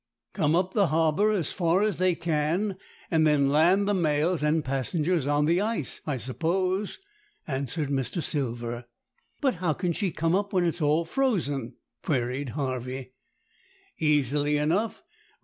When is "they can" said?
1.99-2.75